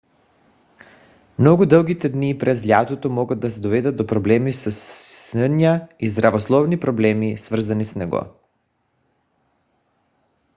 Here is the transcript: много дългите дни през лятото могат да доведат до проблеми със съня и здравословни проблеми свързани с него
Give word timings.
много 1.39 1.65
дългите 1.65 2.09
дни 2.09 2.37
през 2.37 2.67
лятото 2.67 3.09
могат 3.09 3.39
да 3.39 3.49
доведат 3.61 3.97
до 3.97 4.07
проблеми 4.07 4.53
със 4.53 4.75
съня 5.31 5.87
и 5.99 6.09
здравословни 6.09 6.79
проблеми 6.79 7.37
свързани 7.37 7.85
с 7.85 7.95
него 7.95 8.19